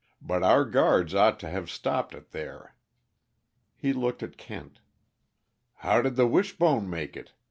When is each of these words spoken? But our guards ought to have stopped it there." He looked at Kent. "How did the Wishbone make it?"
But 0.19 0.41
our 0.41 0.65
guards 0.65 1.13
ought 1.13 1.39
to 1.41 1.49
have 1.51 1.69
stopped 1.69 2.15
it 2.15 2.31
there." 2.31 2.73
He 3.75 3.93
looked 3.93 4.23
at 4.23 4.35
Kent. 4.35 4.79
"How 5.85 6.01
did 6.01 6.15
the 6.15 6.25
Wishbone 6.25 6.89
make 6.89 7.15
it?" 7.15 7.33